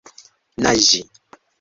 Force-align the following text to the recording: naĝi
naĝi 0.65 0.99